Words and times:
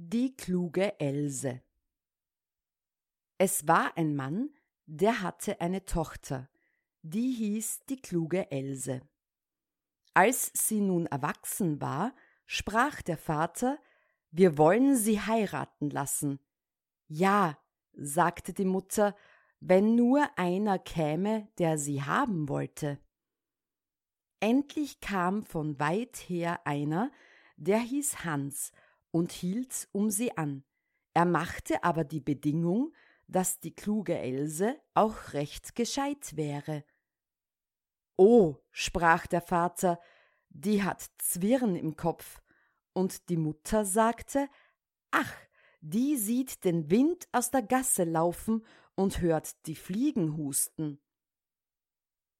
Die 0.00 0.36
kluge 0.36 1.00
Else 1.00 1.60
Es 3.36 3.66
war 3.66 3.96
ein 3.96 4.14
Mann, 4.14 4.50
der 4.86 5.22
hatte 5.22 5.60
eine 5.60 5.86
Tochter, 5.86 6.48
die 7.02 7.32
hieß 7.32 7.84
die 7.86 8.00
kluge 8.00 8.48
Else. 8.52 9.02
Als 10.14 10.52
sie 10.54 10.80
nun 10.80 11.06
erwachsen 11.06 11.80
war, 11.80 12.14
sprach 12.46 13.02
der 13.02 13.18
Vater, 13.18 13.80
wir 14.30 14.56
wollen 14.56 14.94
sie 14.94 15.20
heiraten 15.20 15.90
lassen. 15.90 16.38
Ja, 17.08 17.58
sagte 17.92 18.52
die 18.52 18.66
Mutter, 18.66 19.16
wenn 19.58 19.96
nur 19.96 20.28
einer 20.38 20.78
käme, 20.78 21.48
der 21.58 21.76
sie 21.76 22.04
haben 22.04 22.48
wollte. 22.48 23.00
Endlich 24.38 25.00
kam 25.00 25.42
von 25.42 25.80
weit 25.80 26.18
her 26.28 26.64
einer, 26.68 27.10
der 27.56 27.80
hieß 27.80 28.24
Hans, 28.24 28.70
und 29.10 29.32
hielt 29.32 29.88
um 29.92 30.10
sie 30.10 30.36
an. 30.36 30.64
Er 31.14 31.24
machte 31.24 31.82
aber 31.82 32.04
die 32.04 32.20
Bedingung, 32.20 32.94
dass 33.26 33.60
die 33.60 33.74
kluge 33.74 34.16
Else 34.16 34.80
auch 34.94 35.32
recht 35.32 35.74
gescheit 35.74 36.36
wäre. 36.36 36.84
Oh, 38.16 38.56
sprach 38.70 39.26
der 39.26 39.42
Vater, 39.42 40.00
die 40.48 40.82
hat 40.82 41.08
Zwirn 41.18 41.76
im 41.76 41.96
Kopf. 41.96 42.40
Und 42.92 43.28
die 43.28 43.36
Mutter 43.36 43.84
sagte, 43.84 44.48
ach, 45.10 45.32
die 45.80 46.16
sieht 46.16 46.64
den 46.64 46.90
Wind 46.90 47.28
aus 47.32 47.50
der 47.50 47.62
Gasse 47.62 48.04
laufen 48.04 48.64
und 48.96 49.20
hört 49.20 49.66
die 49.66 49.76
Fliegen 49.76 50.36
husten. 50.36 51.00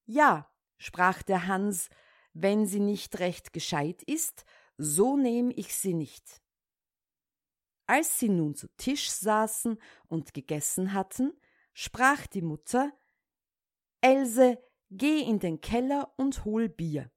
Ja, 0.06 0.50
sprach 0.78 1.22
der 1.22 1.47
Hans, 1.47 1.91
wenn 2.32 2.66
sie 2.66 2.80
nicht 2.80 3.20
recht 3.20 3.53
gescheit 3.53 4.03
ist, 4.03 4.44
so 4.78 5.16
nehm 5.16 5.53
ich 5.55 5.75
sie 5.77 5.94
nicht. 5.94 6.42
Als 7.89 8.19
sie 8.19 8.28
nun 8.28 8.55
zu 8.55 8.69
Tisch 8.77 9.11
saßen 9.11 9.81
und 10.08 10.34
gegessen 10.34 10.92
hatten, 10.92 11.33
sprach 11.72 12.27
die 12.27 12.42
Mutter 12.42 12.92
Else, 14.03 14.62
geh 14.91 15.22
in 15.22 15.39
den 15.39 15.62
Keller 15.62 16.12
und 16.19 16.44
hol 16.44 16.69
Bier. 16.69 17.11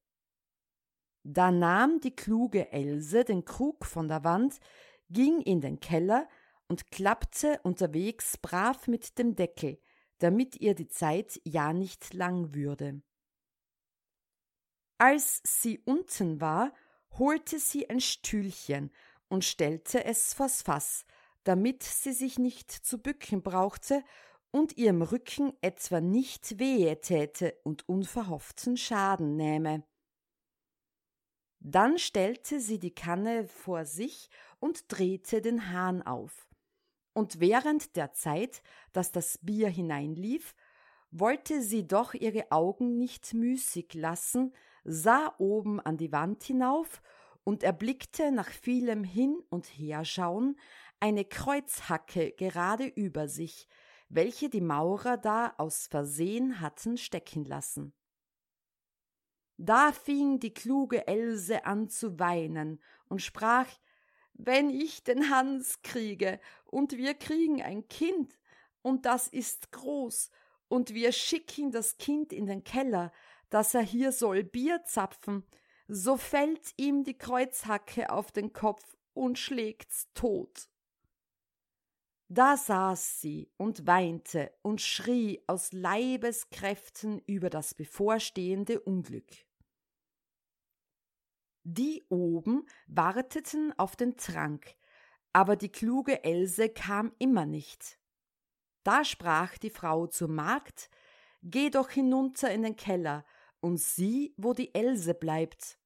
Da 1.24 1.52
nahm 1.52 2.00
die 2.00 2.16
kluge 2.16 2.72
Else 2.72 3.26
den 3.26 3.44
Krug 3.44 3.86
von 3.86 4.08
der 4.08 4.24
Wand, 4.24 4.62
ging 5.10 5.42
in 5.42 5.60
den 5.60 5.82
Keller 5.82 6.30
und 6.70 6.90
klappte 6.90 7.60
unterwegs 7.64 8.38
brav 8.38 8.88
mit 8.88 9.20
dem 9.20 9.36
Deckel, 9.36 9.78
damit 10.20 10.56
ihr 10.56 10.74
die 10.74 10.88
Zeit 10.88 11.42
ja 11.44 11.74
nicht 11.74 12.14
lang 12.14 12.56
würde. 12.56 13.02
Als 14.98 15.42
sie 15.44 15.80
unten 15.80 16.40
war, 16.40 16.74
holte 17.18 17.60
sie 17.60 17.90
ein 17.90 18.00
Stühlchen 18.00 18.90
und 19.32 19.46
stellte 19.46 20.04
es 20.04 20.34
vors 20.34 20.62
Fass, 20.62 21.06
damit 21.46 21.84
sie 21.84 22.12
sich 22.12 22.38
nicht 22.38 22.70
zu 22.70 23.02
bücken 23.02 23.42
brauchte 23.42 24.04
und 24.52 24.78
ihrem 24.78 25.02
Rücken 25.02 25.54
etwa 25.62 26.02
nicht 26.02 26.60
wehe 26.60 27.00
täte 27.00 27.58
und 27.64 27.88
unverhofften 27.88 28.76
Schaden 28.76 29.38
nähme. 29.38 29.86
Dann 31.62 31.98
stellte 31.98 32.60
sie 32.60 32.78
die 32.78 32.94
Kanne 32.94 33.48
vor 33.48 33.86
sich 33.86 34.30
und 34.60 34.92
drehte 34.92 35.42
den 35.42 35.72
Hahn 35.72 36.02
auf. 36.02 36.50
Und 37.14 37.40
während 37.40 37.96
der 37.96 38.12
Zeit, 38.12 38.62
dass 38.92 39.14
das 39.14 39.38
Bier 39.42 39.70
hineinlief, 39.70 40.54
wollte 41.10 41.62
sie 41.62 41.88
doch 41.88 42.14
ihre 42.14 42.52
Augen 42.52 42.98
nicht 42.98 43.34
müßig 43.34 43.94
lassen, 43.94 44.54
sah 44.84 45.34
oben 45.38 45.80
an 45.80 45.96
die 45.96 46.12
Wand 46.12 46.44
hinauf 46.44 47.02
und 47.44 47.64
erblickte 47.64 48.32
nach 48.32 48.50
vielem 48.50 49.04
Hin- 49.04 49.44
und 49.50 49.66
Herschauen 49.66 50.58
eine 51.00 51.26
Kreuzhacke 51.26 52.32
gerade 52.34 52.86
über 52.86 53.28
sich, 53.28 53.68
welche 54.10 54.50
die 54.50 54.62
Maurer 54.62 55.18
da 55.18 55.54
aus 55.58 55.88
Versehen 55.88 56.60
hatten 56.60 56.98
stecken 56.98 57.46
lassen. 57.46 57.94
Da 59.58 59.92
fing 59.92 60.40
die 60.40 60.54
kluge 60.54 61.08
Else 61.08 61.66
an 61.66 61.88
zu 61.88 62.20
weinen 62.20 62.82
und 63.10 63.22
sprach 63.22 63.68
Wenn 64.34 64.70
ich 64.70 65.04
den 65.04 65.30
Hans 65.30 65.82
kriege, 65.82 66.40
und 66.66 66.98
wir 66.98 67.14
kriegen 67.14 67.62
ein 67.62 67.88
Kind, 67.88 68.40
und 68.82 69.06
das 69.06 69.28
ist 69.28 69.72
groß, 69.72 70.32
und 70.68 70.94
wir 70.94 71.12
schicken 71.12 71.72
das 71.72 71.98
Kind 71.98 72.34
in 72.34 72.48
den 72.48 72.64
Keller, 72.64 73.12
dass 73.50 73.74
er 73.74 73.82
hier 73.82 74.12
soll 74.12 74.44
Bier 74.44 74.84
zapfen, 74.86 75.46
so 75.94 76.16
fällt 76.16 76.74
ihm 76.78 77.04
die 77.04 77.18
Kreuzhacke 77.18 78.12
auf 78.12 78.32
den 78.32 78.54
Kopf 78.54 78.96
und 79.14 79.38
schlägt's 79.38 80.08
tot. 80.14 80.70
Da 82.30 82.56
saß 82.56 83.20
sie 83.20 83.52
und 83.58 83.86
weinte 83.88 84.54
und 84.62 84.80
schrie 84.80 85.44
aus 85.48 85.74
Leibeskräften 85.74 87.20
über 87.26 87.50
das 87.50 87.74
bevorstehende 87.74 88.80
Unglück. 88.80 89.30
Die 91.64 92.06
oben 92.08 92.66
warteten 92.88 93.78
auf 93.78 93.98
den 93.98 94.16
Trank, 94.16 94.78
aber 95.34 95.58
die 95.58 95.74
kluge 95.74 96.24
Else 96.24 96.70
kam 96.70 97.12
immer 97.20 97.46
nicht. 97.46 98.00
Da 98.84 99.04
sprach 99.04 99.58
die 99.58 99.70
Frau 99.70 100.08
zur 100.08 100.30
Magd 100.30 100.90
Geh 101.44 101.70
doch 101.70 101.90
hinunter 101.90 102.50
in 102.50 102.62
den 102.62 102.78
Keller 102.78 103.26
und 103.60 103.78
sieh, 103.78 104.34
wo 104.38 104.54
die 104.54 104.74
Else 104.74 105.14
bleibt. 105.14 105.81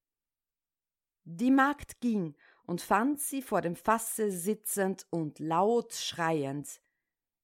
Die 1.25 1.49
Magd 1.49 1.99
ging 2.01 2.35
und 2.65 2.81
fand 2.81 3.19
sie 3.19 3.41
vor 3.41 3.61
dem 3.61 3.75
Fasse 3.75 4.31
sitzend 4.31 5.07
und 5.09 5.39
laut 5.39 5.93
schreiend. 5.93 6.79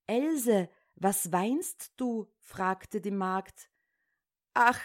Else, 0.06 0.69
was 0.96 1.31
weinst 1.31 1.94
du? 1.97 2.28
fragte 2.40 3.02
die 3.02 3.12
Magd. 3.12 3.72
Ach, 4.53 4.80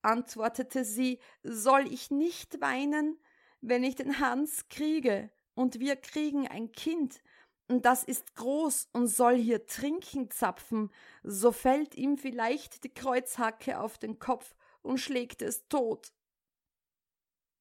antwortete 0.00 0.84
sie, 0.84 1.18
soll 1.42 1.92
ich 1.92 2.10
nicht 2.10 2.60
weinen, 2.62 3.20
wenn 3.60 3.84
ich 3.84 3.96
den 3.96 4.18
Hans 4.18 4.68
kriege, 4.70 5.30
und 5.54 5.78
wir 5.78 5.96
kriegen 5.96 6.48
ein 6.48 6.72
Kind, 6.72 7.20
und 7.66 7.84
das 7.84 8.02
ist 8.02 8.34
groß 8.34 8.88
und 8.92 9.08
soll 9.08 9.36
hier 9.36 9.66
trinken 9.66 10.30
zapfen, 10.30 10.90
so 11.22 11.52
fällt 11.52 11.96
ihm 11.96 12.16
vielleicht 12.16 12.84
die 12.84 12.94
Kreuzhacke 12.94 13.78
auf 13.78 13.98
den 13.98 14.18
Kopf 14.18 14.54
und 14.80 14.98
schlägt 14.98 15.42
es 15.42 15.68
tot. 15.68 16.12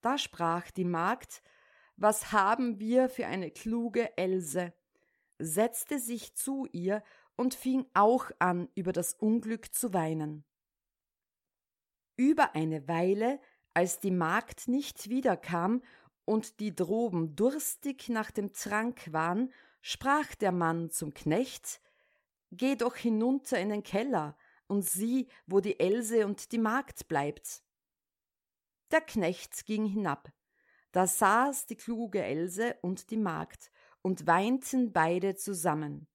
Da 0.01 0.17
sprach 0.17 0.71
die 0.71 0.85
Magd, 0.85 1.41
was 1.95 2.31
haben 2.31 2.79
wir 2.79 3.09
für 3.09 3.27
eine 3.27 3.51
kluge 3.51 4.17
Else, 4.17 4.73
setzte 5.39 5.99
sich 5.99 6.35
zu 6.35 6.67
ihr 6.71 7.03
und 7.35 7.53
fing 7.53 7.85
auch 7.93 8.31
an, 8.39 8.69
über 8.75 8.93
das 8.93 9.13
Unglück 9.13 9.73
zu 9.73 9.93
weinen. 9.93 10.43
Über 12.15 12.55
eine 12.55 12.87
Weile, 12.87 13.39
als 13.73 13.99
die 13.99 14.11
Magd 14.11 14.67
nicht 14.67 15.09
wiederkam 15.09 15.83
und 16.25 16.59
die 16.59 16.75
droben 16.75 17.35
durstig 17.35 18.09
nach 18.09 18.31
dem 18.31 18.53
Trank 18.53 19.13
waren, 19.13 19.51
sprach 19.81 20.35
der 20.35 20.51
Mann 20.51 20.89
zum 20.89 21.13
Knecht 21.13 21.79
Geh 22.51 22.75
doch 22.75 22.95
hinunter 22.95 23.59
in 23.59 23.69
den 23.69 23.83
Keller 23.83 24.37
und 24.67 24.83
sieh, 24.83 25.27
wo 25.47 25.59
die 25.59 25.79
Else 25.79 26.25
und 26.25 26.51
die 26.51 26.57
Magd 26.57 27.07
bleibt. 27.07 27.61
Der 28.91 29.01
Knecht 29.01 29.65
ging 29.65 29.85
hinab. 29.85 30.31
Da 30.91 31.07
saß 31.07 31.65
die 31.65 31.75
kluge 31.75 32.23
Else 32.23 32.77
und 32.81 33.09
die 33.11 33.17
Magd 33.17 33.71
und 34.01 34.25
weinten 34.25 34.93
beide 34.93 35.35
zusammen. 35.35 36.07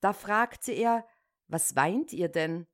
Da 0.00 0.12
fragte 0.12 0.72
er, 0.72 1.06
was 1.48 1.74
weint 1.76 2.12
ihr 2.12 2.28
denn? 2.28 2.66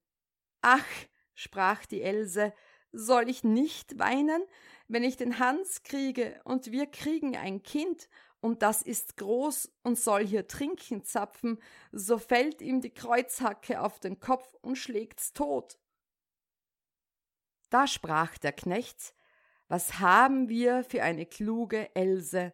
Ach, 0.61 0.87
sprach 1.35 1.87
die 1.87 2.03
Else, 2.03 2.53
soll 2.93 3.29
ich 3.29 3.45
nicht 3.45 3.99
weinen, 3.99 4.43
wenn 4.87 5.05
ich 5.05 5.17
den 5.17 5.39
Hans 5.39 5.83
kriege 5.83 6.41
und 6.45 6.71
wir 6.73 6.87
kriegen 6.87 7.37
ein 7.37 7.63
Kind 7.63 8.09
und 8.41 8.63
das 8.63 8.83
ist 8.83 9.17
groß 9.17 9.73
und 9.83 9.99
soll 9.99 10.27
hier 10.27 10.47
trinken 10.47 11.05
zapfen, 11.05 11.61
so 11.93 12.19
fällt 12.19 12.63
ihm 12.63 12.81
die 12.81 12.95
Kreuzhacke 12.95 13.81
auf 13.81 14.01
den 14.01 14.21
Kopf 14.21 14.55
und 14.63 14.77
schlägt's 14.77 15.33
tot. 15.33 15.79
Da 17.71 17.87
sprach 17.87 18.39
der 18.39 18.53
Knecht, 18.53 19.15
was 19.69 19.99
haben 20.01 20.49
wir 20.49 20.85
für 20.85 21.03
eine 21.03 21.27
kluge 21.27 21.95
Else, 21.95 22.53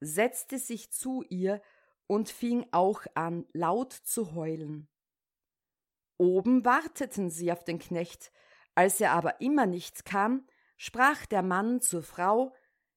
setzte 0.00 0.58
sich 0.58 0.90
zu 0.90 1.22
ihr 1.28 1.60
und 2.06 2.30
fing 2.30 2.66
auch 2.72 3.02
an, 3.14 3.46
laut 3.52 3.92
zu 3.92 4.34
heulen. 4.34 4.88
Oben 6.16 6.64
warteten 6.64 7.30
sie 7.30 7.52
auf 7.52 7.64
den 7.64 7.78
Knecht, 7.78 8.32
als 8.74 9.00
er 9.00 9.12
aber 9.12 9.40
immer 9.40 9.66
nicht 9.66 10.04
kam, 10.04 10.46
sprach 10.76 11.26
der 11.26 11.42
Mann 11.42 11.80
zur 11.80 12.02
Frau 12.02 12.54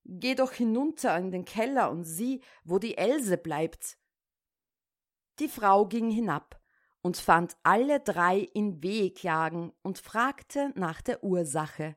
Geh 0.09 0.35
doch 0.35 0.53
hinunter 0.53 1.17
in 1.17 1.31
den 1.31 1.43
Keller 1.43 1.91
und 1.91 2.05
sieh, 2.05 2.41
wo 2.63 2.79
die 2.79 2.97
Else 2.97 3.37
bleibt. 3.37 3.97
Die 5.39 5.49
Frau 5.49 5.85
ging 5.85 6.09
hinab 6.09 6.56
und 7.07 7.15
fand 7.15 7.55
alle 7.63 8.01
drei 8.01 8.39
in 8.53 8.83
Wehklagen 8.83 9.71
und 9.81 9.97
fragte 9.97 10.73
nach 10.75 11.01
der 11.01 11.23
Ursache. 11.23 11.95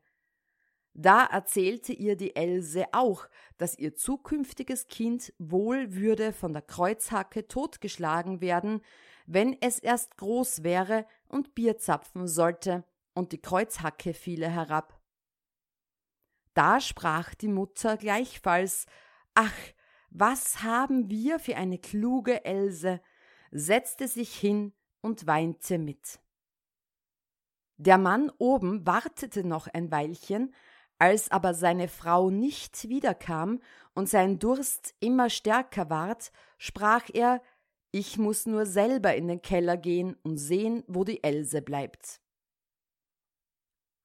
Da 0.94 1.24
erzählte 1.24 1.92
ihr 1.92 2.14
die 2.14 2.36
Else 2.36 2.84
auch, 2.92 3.26
dass 3.58 3.76
ihr 3.76 3.96
zukünftiges 3.96 4.86
Kind 4.86 5.32
wohl 5.36 5.94
würde 5.94 6.32
von 6.32 6.52
der 6.52 6.62
Kreuzhacke 6.62 7.48
totgeschlagen 7.48 8.40
werden, 8.40 8.82
wenn 9.26 9.60
es 9.60 9.80
erst 9.80 10.16
groß 10.16 10.62
wäre 10.62 11.06
und 11.26 11.56
Bier 11.56 11.76
zapfen 11.76 12.28
sollte, 12.28 12.84
und 13.12 13.32
die 13.32 13.42
Kreuzhacke 13.42 14.14
fiele 14.14 14.48
herab. 14.48 15.00
Da 16.54 16.80
sprach 16.80 17.34
die 17.34 17.48
Mutter 17.48 17.96
gleichfalls 17.96 18.86
Ach, 19.34 19.56
was 20.10 20.62
haben 20.62 21.10
wir 21.10 21.40
für 21.40 21.56
eine 21.56 21.80
kluge 21.80 22.44
Else, 22.44 23.00
setzte 23.50 24.06
sich 24.06 24.32
hin 24.36 24.72
und 25.02 25.26
weinte 25.26 25.78
mit. 25.78 26.20
Der 27.76 27.98
Mann 27.98 28.30
oben 28.38 28.86
wartete 28.86 29.42
noch 29.42 29.66
ein 29.66 29.90
Weilchen, 29.90 30.54
als 30.98 31.30
aber 31.30 31.54
seine 31.54 31.88
Frau 31.88 32.28
nicht 32.28 32.88
wiederkam 32.88 33.60
und 33.94 34.08
sein 34.08 34.38
Durst 34.38 34.94
immer 35.00 35.30
stärker 35.30 35.88
ward, 35.88 36.30
sprach 36.58 37.08
er 37.12 37.40
Ich 37.90 38.18
muss 38.18 38.46
nur 38.46 38.66
selber 38.66 39.14
in 39.14 39.28
den 39.28 39.40
Keller 39.40 39.78
gehen 39.78 40.16
und 40.22 40.36
sehen, 40.36 40.84
wo 40.86 41.04
die 41.04 41.24
Else 41.24 41.62
bleibt. 41.62 42.20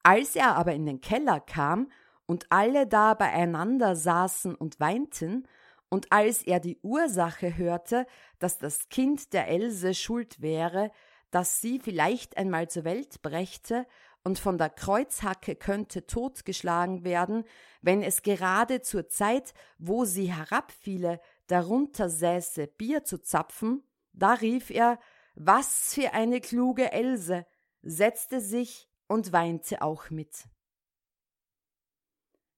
Als 0.03 0.35
er 0.35 0.55
aber 0.55 0.73
in 0.73 0.85
den 0.85 1.01
Keller 1.01 1.41
kam 1.41 1.91
und 2.27 2.45
alle 2.51 2.87
da 2.87 3.13
beieinander 3.13 3.95
saßen 3.95 4.55
und 4.55 4.79
weinten, 4.79 5.47
und 5.89 6.11
als 6.11 6.41
er 6.43 6.59
die 6.59 6.79
Ursache 6.81 7.57
hörte, 7.57 8.05
dass 8.39 8.57
das 8.57 8.89
Kind 8.89 9.33
der 9.33 9.47
Else 9.47 9.93
schuld 9.93 10.41
wäre, 10.41 10.91
dass 11.31 11.61
sie 11.61 11.79
vielleicht 11.79 12.37
einmal 12.37 12.69
zur 12.69 12.85
Welt 12.85 13.21
brächte 13.21 13.85
und 14.23 14.39
von 14.39 14.57
der 14.57 14.69
Kreuzhacke 14.69 15.55
könnte 15.55 16.07
totgeschlagen 16.07 17.03
werden, 17.03 17.43
wenn 17.81 18.01
es 18.01 18.23
gerade 18.23 18.81
zur 18.81 19.07
Zeit, 19.07 19.53
wo 19.77 20.05
sie 20.05 20.33
herabfiele, 20.33 21.21
darunter 21.47 22.09
säße, 22.09 22.67
Bier 22.67 23.03
zu 23.03 23.19
zapfen, 23.21 23.83
da 24.13 24.33
rief 24.33 24.69
er, 24.71 24.99
was 25.35 25.93
für 25.93 26.13
eine 26.13 26.41
kluge 26.41 26.91
Else, 26.91 27.45
setzte 27.83 28.41
sich 28.41 28.89
und 29.07 29.31
weinte 29.31 29.81
auch 29.81 30.09
mit. 30.09 30.47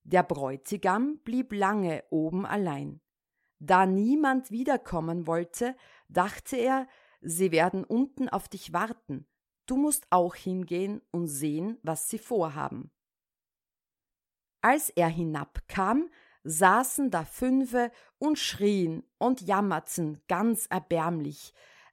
Der 0.04 0.22
Bräutigam 0.22 1.18
blieb 1.18 1.52
lange 1.52 2.02
oben 2.08 2.46
allein. 2.46 3.00
Da 3.58 3.86
niemand 3.86 4.50
wiederkommen 4.50 5.26
wollte, 5.26 5.76
dachte 6.08 6.56
er, 6.56 6.86
sie 7.20 7.50
werden 7.50 7.84
unten 7.84 8.28
auf 8.28 8.48
dich 8.48 8.72
warten, 8.72 9.26
du 9.66 9.76
musst 9.76 10.06
auch 10.10 10.34
hingehen 10.34 11.02
und 11.10 11.26
sehen, 11.26 11.78
was 11.82 12.08
sie 12.08 12.18
vorhaben. 12.18 12.90
Als 14.60 14.90
er 14.90 15.08
hinabkam, 15.08 16.10
saßen 16.44 17.10
da 17.10 17.24
fünfe 17.24 17.90
und 18.18 18.38
schrien 18.38 19.04
und 19.18 19.40
jammerten 19.40 20.22
ganz 20.28 20.66
erbärmlich, 20.66 21.52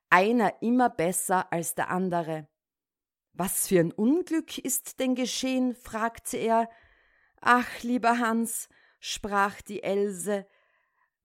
einer 0.09 0.61
immer 0.61 0.89
besser 0.89 1.51
als 1.51 1.75
der 1.75 1.89
andere. 1.89 2.47
Was 3.33 3.67
für 3.67 3.79
ein 3.79 3.91
Unglück 3.91 4.57
ist 4.57 4.99
denn 4.99 5.15
geschehen? 5.15 5.75
fragte 5.75 6.37
er, 6.37 6.69
Ach, 7.41 7.83
lieber 7.83 8.19
Hans, 8.19 8.69
sprach 8.99 9.61
die 9.61 9.83
Else, 9.83 10.47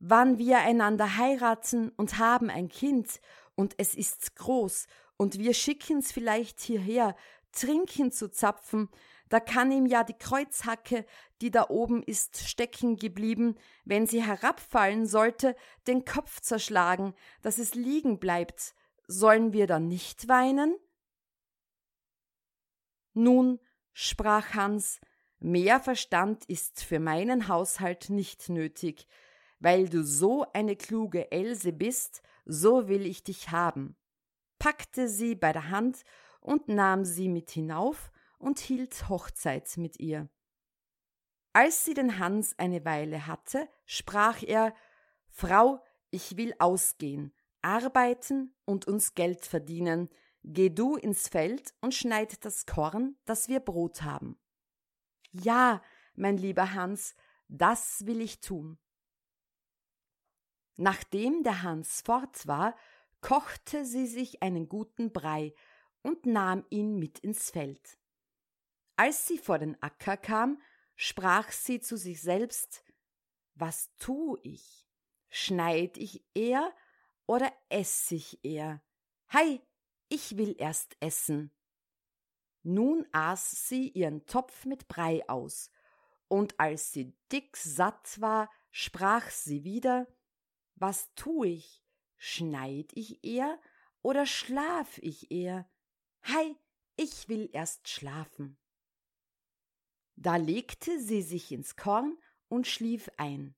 wann 0.00 0.38
wir 0.38 0.58
einander 0.58 1.17
heiraten 1.17 1.91
und 1.97 2.19
haben 2.19 2.50
ein 2.50 2.69
Kind, 2.69 3.20
und 3.55 3.75
es 3.76 3.94
ist 3.94 4.37
groß, 4.37 4.87
und 5.17 5.38
wir 5.38 5.55
schicken's 5.55 6.12
vielleicht 6.12 6.61
hierher, 6.61 7.14
Trinken 7.52 8.11
zu 8.11 8.31
zapfen, 8.31 8.88
da 9.29 9.38
kann 9.38 9.70
ihm 9.70 9.87
ja 9.87 10.02
die 10.02 10.19
Kreuzhacke, 10.19 11.06
die 11.41 11.50
da 11.50 11.69
oben 11.69 12.02
ist, 12.02 12.49
stecken 12.49 12.97
geblieben, 12.97 13.56
wenn 13.85 14.06
sie 14.06 14.25
herabfallen 14.25 15.06
sollte, 15.06 15.55
den 15.87 16.05
Kopf 16.05 16.41
zerschlagen, 16.41 17.14
dass 17.43 17.58
es 17.58 17.75
liegen 17.75 18.19
bleibt. 18.19 18.75
Sollen 19.06 19.52
wir 19.52 19.67
dann 19.67 19.87
nicht 19.87 20.29
weinen? 20.29 20.75
Nun, 23.12 23.61
sprach 23.93 24.55
Hans, 24.55 25.00
Mehr 25.43 25.81
Verstand 25.81 26.44
ist 26.47 26.85
für 26.85 27.00
meinen 27.00 27.49
Haushalt 27.49 28.11
nicht 28.11 28.50
nötig. 28.50 29.06
Weil 29.61 29.89
du 29.89 30.03
so 30.03 30.47
eine 30.53 30.75
kluge 30.75 31.31
Else 31.31 31.73
bist, 31.73 32.23
so 32.45 32.89
will 32.89 33.07
ich 33.07 33.23
dich 33.23 33.51
haben. 33.51 33.97
Packte 34.59 35.09
sie 35.09 35.35
bei 35.35 35.53
der 35.53 35.71
Hand 35.71 36.03
und 36.41 36.69
nahm 36.69 37.05
sie 37.05 37.29
mit 37.29 37.51
hinauf 37.51 38.11
und 38.39 38.59
hielt 38.59 39.09
Hochzeit 39.09 39.77
mit 39.77 40.01
ihr. 40.01 40.29
Als 41.53 41.85
sie 41.85 41.95
den 41.95 42.19
Hans 42.19 42.59
eine 42.59 42.85
Weile 42.85 43.27
hatte, 43.27 43.69
sprach 43.85 44.43
er 44.43 44.75
Frau, 45.29 45.83
ich 46.11 46.37
will 46.37 46.55
ausgehen, 46.59 47.33
arbeiten 47.62 48.55
und 48.65 48.87
uns 48.87 49.15
Geld 49.15 49.45
verdienen, 49.45 50.09
geh 50.43 50.71
du 50.71 50.97
ins 50.97 51.29
Feld 51.29 51.75
und 51.81 51.95
schneid 51.95 52.45
das 52.45 52.67
Korn, 52.67 53.17
dass 53.25 53.49
wir 53.49 53.61
Brot 53.61 54.03
haben. 54.03 54.39
Ja, 55.33 55.83
mein 56.15 56.37
lieber 56.37 56.73
Hans, 56.75 57.15
das 57.49 58.07
will 58.07 58.21
ich 58.21 58.41
tun. 58.41 58.79
Nachdem 60.82 61.43
der 61.43 61.62
Hans 61.62 62.00
fort 62.00 62.47
war, 62.47 62.75
kochte 63.21 63.85
sie 63.85 64.06
sich 64.06 64.43
einen 64.43 64.67
guten 64.67 65.12
Brei 65.12 65.55
und 66.00 66.25
nahm 66.25 66.65
ihn 66.71 66.99
mit 66.99 67.19
ins 67.19 67.50
Feld. 67.50 67.99
Als 68.97 69.27
sie 69.27 69.37
vor 69.37 69.59
den 69.59 69.77
Acker 69.82 70.17
kam, 70.17 70.59
sprach 70.97 71.53
sie 71.53 71.81
zu 71.81 71.99
sich 71.99 72.23
selbst 72.23 72.82
Was 73.55 73.94
tu 73.99 74.38
ich? 74.43 74.88
Schneid 75.29 75.99
ich 75.99 76.25
eher 76.32 76.75
oder 77.26 77.53
ess 77.69 78.11
ich 78.11 78.43
eher? 78.43 78.83
Hei, 79.31 79.61
ich 80.09 80.38
will 80.38 80.57
erst 80.59 80.97
essen. 81.00 81.50
Nun 82.62 83.07
aß 83.12 83.69
sie 83.69 83.90
ihren 83.90 84.25
Topf 84.25 84.64
mit 84.64 84.88
Brei 84.88 85.28
aus, 85.28 85.71
und 86.28 86.59
als 86.59 86.90
sie 86.90 87.12
dick 87.31 87.59
satt 87.59 88.19
war, 88.19 88.50
sprach 88.71 89.28
sie 89.28 89.62
wieder 89.62 90.07
Was 90.80 91.12
tu 91.14 91.44
ich? 91.44 91.84
Schneid 92.16 92.90
ich 92.94 93.22
eher 93.22 93.60
oder 94.00 94.25
schlaf 94.25 94.96
ich 94.99 95.30
eher? 95.30 95.70
Hei, 96.26 96.56
ich 96.96 97.28
will 97.28 97.50
erst 97.52 97.88
schlafen. 97.88 98.58
Da 100.16 100.37
legte 100.37 100.99
sie 100.99 101.20
sich 101.20 101.52
ins 101.52 101.76
Korn 101.76 102.18
und 102.49 102.66
schlief 102.66 103.10
ein. 103.18 103.54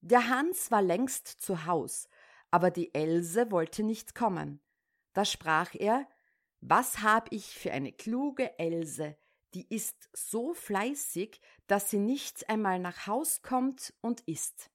Der 0.00 0.28
Hans 0.28 0.70
war 0.70 0.80
längst 0.80 1.26
zu 1.26 1.66
Haus, 1.66 2.08
aber 2.52 2.70
die 2.70 2.94
Else 2.94 3.50
wollte 3.50 3.82
nicht 3.82 4.14
kommen. 4.14 4.60
Da 5.12 5.24
sprach 5.24 5.74
er 5.74 6.08
was 6.60 7.02
hab 7.02 7.32
ich 7.32 7.46
für 7.58 7.72
eine 7.72 7.92
kluge 7.92 8.56
Else, 8.60 9.16
die 9.54 9.66
ist 9.74 10.08
so 10.12 10.54
fleißig, 10.54 11.40
dass 11.66 11.90
sie 11.90 11.98
nicht 11.98 12.48
einmal 12.48 12.78
nach 12.78 13.08
Haus 13.08 13.42
kommt 13.42 13.92
und 14.00 14.20
isst. 14.22 14.70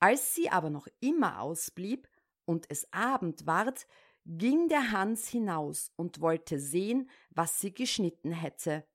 Als 0.00 0.34
sie 0.34 0.50
aber 0.50 0.70
noch 0.70 0.88
immer 1.00 1.40
ausblieb 1.40 2.08
und 2.46 2.66
es 2.70 2.90
Abend 2.92 3.46
ward, 3.46 3.86
ging 4.24 4.68
der 4.68 4.92
Hans 4.92 5.28
hinaus 5.28 5.92
und 5.96 6.20
wollte 6.20 6.58
sehen, 6.58 7.10
was 7.30 7.60
sie 7.60 7.72
geschnitten 7.72 8.32
hätte. 8.32 8.86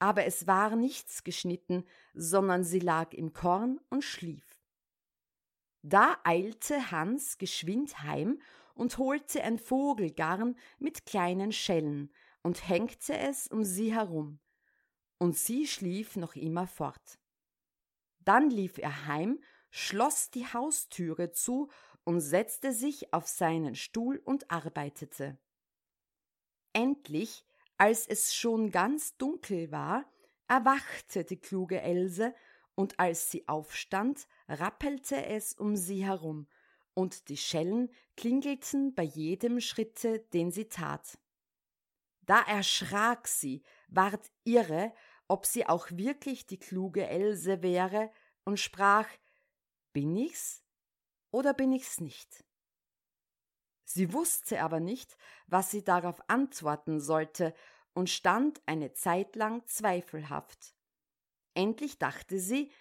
Aber 0.00 0.24
es 0.26 0.46
war 0.46 0.76
nichts 0.76 1.24
geschnitten, 1.24 1.84
sondern 2.14 2.64
sie 2.64 2.80
lag 2.80 3.12
im 3.14 3.32
Korn 3.32 3.80
und 3.90 4.02
schlief. 4.02 4.60
Da 5.82 6.18
eilte 6.24 6.90
Hans 6.90 7.38
geschwind 7.38 8.02
heim 8.02 8.40
und 8.74 8.98
holte 8.98 9.42
ein 9.42 9.58
Vogelgarn 9.58 10.56
mit 10.78 11.06
kleinen 11.06 11.52
Schellen 11.52 12.12
und 12.42 12.68
hängte 12.68 13.16
es 13.16 13.46
um 13.46 13.64
sie 13.64 13.94
herum. 13.94 14.40
Und 15.18 15.38
sie 15.38 15.66
schlief 15.66 16.16
noch 16.16 16.34
immer 16.34 16.66
fort. 16.66 17.18
Dann 18.18 18.50
lief 18.50 18.78
er 18.78 19.06
heim, 19.06 19.38
schloss 19.76 20.30
die 20.30 20.46
Haustüre 20.46 21.32
zu 21.32 21.68
und 22.04 22.20
setzte 22.20 22.72
sich 22.72 23.12
auf 23.12 23.26
seinen 23.26 23.74
Stuhl 23.74 24.22
und 24.24 24.48
arbeitete. 24.48 25.36
Endlich, 26.72 27.44
als 27.76 28.06
es 28.06 28.36
schon 28.36 28.70
ganz 28.70 29.16
dunkel 29.16 29.72
war, 29.72 30.04
erwachte 30.46 31.24
die 31.24 31.40
kluge 31.40 31.80
Else 31.80 32.36
und 32.76 33.00
als 33.00 33.32
sie 33.32 33.48
aufstand, 33.48 34.28
rappelte 34.46 35.26
es 35.26 35.54
um 35.54 35.74
sie 35.74 36.04
herum, 36.04 36.46
und 36.94 37.28
die 37.28 37.36
Schellen 37.36 37.90
klingelten 38.16 38.94
bei 38.94 39.02
jedem 39.02 39.60
Schritte, 39.60 40.20
den 40.20 40.52
sie 40.52 40.66
tat. 40.66 41.18
Da 42.22 42.42
erschrak 42.42 43.26
sie, 43.26 43.64
ward 43.88 44.30
irre, 44.44 44.92
ob 45.26 45.46
sie 45.46 45.66
auch 45.66 45.90
wirklich 45.90 46.46
die 46.46 46.60
kluge 46.60 47.08
Else 47.08 47.60
wäre, 47.60 48.12
und 48.44 48.60
sprach 48.60 49.08
Bin 49.94 50.16
ich's 50.16 50.64
oder 51.30 51.54
bin 51.54 51.72
ich's 51.72 52.00
nicht? 52.00 52.44
Sie 53.84 54.12
wusste 54.12 54.60
aber 54.60 54.80
nicht, 54.80 55.16
was 55.46 55.70
sie 55.70 55.84
darauf 55.84 56.28
antworten 56.28 56.98
sollte, 57.00 57.54
und 57.92 58.10
stand 58.10 58.60
eine 58.66 58.92
Zeit 58.92 59.36
lang 59.36 59.64
zweifelhaft. 59.66 60.74
Endlich 61.54 61.96
dachte 62.00 62.40
sie, 62.40 62.72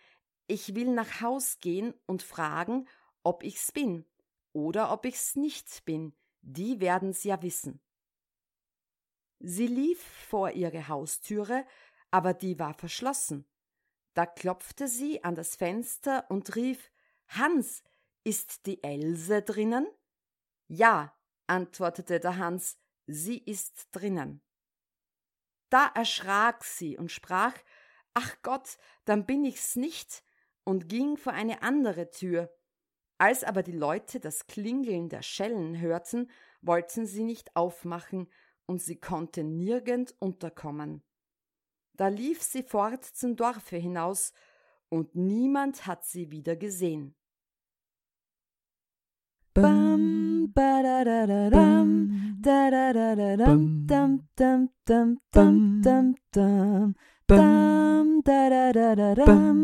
ich 0.47 0.73
will 0.73 0.91
nach 0.91 1.21
Haus 1.21 1.59
gehen 1.59 1.93
und 2.07 2.23
fragen, 2.23 2.87
ob 3.21 3.43
ich's 3.43 3.71
bin 3.71 4.07
oder 4.51 4.91
ob 4.91 5.05
ich's 5.05 5.35
nicht 5.35 5.85
bin, 5.85 6.15
die 6.41 6.79
werden's 6.79 7.23
ja 7.23 7.43
wissen. 7.43 7.79
Sie 9.37 9.67
lief 9.67 10.01
vor 10.01 10.49
ihre 10.49 10.87
Haustüre, 10.87 11.63
aber 12.09 12.33
die 12.33 12.57
war 12.57 12.73
verschlossen. 12.73 13.45
Da 14.15 14.25
klopfte 14.25 14.87
sie 14.87 15.23
an 15.23 15.35
das 15.35 15.55
Fenster 15.55 16.25
und 16.29 16.55
rief 16.55 16.89
Hans, 17.27 17.83
ist 18.23 18.65
die 18.65 18.83
Else 18.83 19.41
drinnen? 19.41 19.87
Ja, 20.67 21.15
antwortete 21.47 22.19
der 22.19 22.37
Hans, 22.37 22.77
sie 23.05 23.37
ist 23.37 23.87
drinnen. 23.91 24.41
Da 25.69 25.87
erschrak 25.93 26.63
sie 26.63 26.97
und 26.97 27.11
sprach 27.11 27.55
Ach 28.13 28.35
Gott, 28.43 28.77
dann 29.05 29.25
bin 29.25 29.43
ich's 29.43 29.75
nicht, 29.75 30.23
und 30.63 30.87
ging 30.87 31.17
vor 31.17 31.33
eine 31.33 31.63
andere 31.63 32.11
Tür. 32.11 32.53
Als 33.17 33.43
aber 33.43 33.63
die 33.63 33.71
Leute 33.71 34.19
das 34.19 34.47
Klingeln 34.47 35.09
der 35.09 35.23
Schellen 35.23 35.79
hörten, 35.79 36.29
wollten 36.61 37.05
sie 37.05 37.23
nicht 37.23 37.55
aufmachen, 37.55 38.31
und 38.65 38.81
sie 38.81 38.99
konnte 38.99 39.43
nirgend 39.43 40.15
unterkommen. 40.19 41.03
Da 41.95 42.07
lief 42.07 42.41
sie 42.41 42.63
fort 42.63 43.03
zum 43.03 43.35
Dorfe 43.35 43.77
hinaus, 43.77 44.33
und 44.93 45.15
niemand 45.15 45.87
hat 45.87 46.05
sie 46.05 46.29
wieder 46.29 46.55
gesehen. 46.55 47.15
Bam, 49.55 50.51
ba 50.53 50.81
da 50.83 51.03
da 51.03 51.25
da 51.31 51.49
dam, 51.49 51.89
da 52.41 52.69
da 52.73 52.93
da 52.93 53.09
da 53.15 53.35
dam, 53.41 53.85
dam 53.87 54.11
dam 54.39 54.61
dam 54.85 55.09
dam 55.31 55.81
dam 55.85 56.15
dam, 56.31 56.95
dam 57.27 58.21
da 58.27 58.41
da 58.49 58.71
da 58.71 58.89
da 58.95 59.09
dam, 59.15 59.57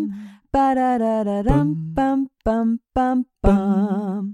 ba 0.53 0.67
da 0.79 0.91
da 1.03 1.23
da 1.23 1.37
dam, 1.49 1.67
bam 1.95 2.19
bam 2.45 2.69
bam 2.95 3.19
bam. 3.43 4.25